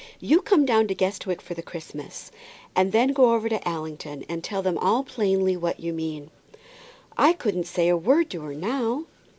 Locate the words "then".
2.91-3.09